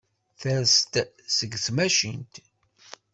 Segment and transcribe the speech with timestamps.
[0.39, 0.93] Ters-d
[1.35, 2.33] seg tmacint.